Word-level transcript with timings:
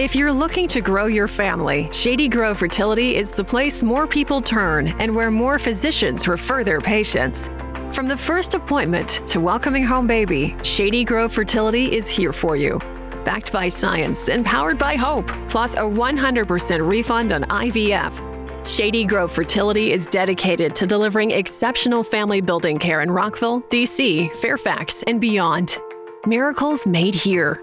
If 0.00 0.16
you're 0.16 0.32
looking 0.32 0.66
to 0.68 0.80
grow 0.80 1.04
your 1.04 1.28
family, 1.28 1.86
Shady 1.92 2.26
Grove 2.26 2.56
Fertility 2.56 3.16
is 3.16 3.34
the 3.34 3.44
place 3.44 3.82
more 3.82 4.06
people 4.06 4.40
turn 4.40 4.88
and 4.98 5.14
where 5.14 5.30
more 5.30 5.58
physicians 5.58 6.26
refer 6.26 6.64
their 6.64 6.80
patients. 6.80 7.50
From 7.92 8.08
the 8.08 8.16
first 8.16 8.54
appointment 8.54 9.20
to 9.26 9.40
welcoming 9.40 9.84
home 9.84 10.06
baby, 10.06 10.56
Shady 10.62 11.04
Grove 11.04 11.34
Fertility 11.34 11.94
is 11.94 12.08
here 12.08 12.32
for 12.32 12.56
you. 12.56 12.78
Backed 13.26 13.52
by 13.52 13.68
science 13.68 14.30
and 14.30 14.42
powered 14.42 14.78
by 14.78 14.96
hope, 14.96 15.28
plus 15.50 15.74
a 15.74 15.80
100% 15.80 16.90
refund 16.90 17.32
on 17.32 17.44
IVF. 17.44 18.66
Shady 18.66 19.04
Grove 19.04 19.30
Fertility 19.30 19.92
is 19.92 20.06
dedicated 20.06 20.74
to 20.76 20.86
delivering 20.86 21.30
exceptional 21.30 22.02
family 22.02 22.40
building 22.40 22.78
care 22.78 23.02
in 23.02 23.10
Rockville, 23.10 23.60
DC, 23.68 24.34
Fairfax, 24.36 25.02
and 25.02 25.20
beyond. 25.20 25.76
Miracles 26.24 26.86
made 26.86 27.14
here. 27.14 27.62